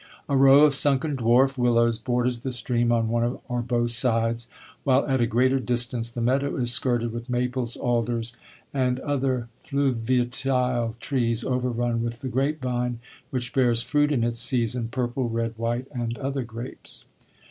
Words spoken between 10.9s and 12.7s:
trees, overrun with the grape